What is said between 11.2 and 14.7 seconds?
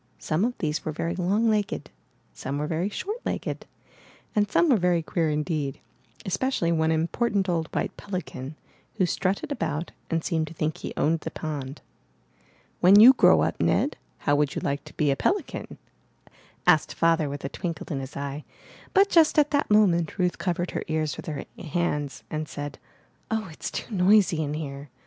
pond. ''When you grow up, Ned, how would you